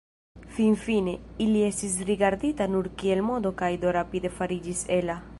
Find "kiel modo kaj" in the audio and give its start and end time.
3.01-3.69